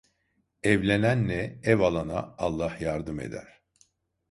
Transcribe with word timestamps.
Evlenenle 0.63 1.59
ev 1.63 1.79
alana 1.79 2.35
Allah 2.37 2.77
yardım 2.79 3.19
eder. 3.19 3.61